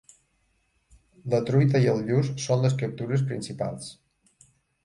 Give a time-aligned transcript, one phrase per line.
[1.33, 3.93] La truita i el lluç són les captures principals.